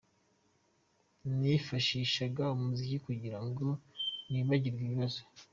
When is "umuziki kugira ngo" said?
2.55-3.67